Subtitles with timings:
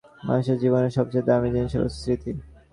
[0.27, 2.31] মানুষের জীবনের সবচেয়ে দামি জিনিস হলো স্মৃতি।